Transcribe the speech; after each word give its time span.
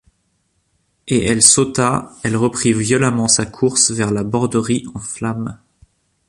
Et 1.07 1.27
elle 1.27 1.43
sauta, 1.43 2.11
elle 2.23 2.35
reprit 2.35 2.73
violemment 2.73 3.27
sa 3.27 3.45
course 3.45 3.91
vers 3.91 4.09
la 4.09 4.23
Borderie 4.23 4.83
en 4.95 4.99
flammes. 4.99 5.59